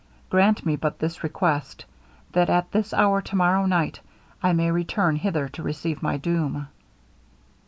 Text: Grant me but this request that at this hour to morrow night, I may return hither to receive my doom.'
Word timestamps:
Grant 0.31 0.65
me 0.65 0.75
but 0.77 0.97
this 0.97 1.21
request 1.23 1.85
that 2.31 2.49
at 2.49 2.71
this 2.71 2.91
hour 2.91 3.21
to 3.21 3.35
morrow 3.35 3.67
night, 3.67 3.99
I 4.41 4.51
may 4.51 4.71
return 4.71 5.15
hither 5.15 5.47
to 5.49 5.61
receive 5.61 6.01
my 6.01 6.17
doom.' 6.17 6.67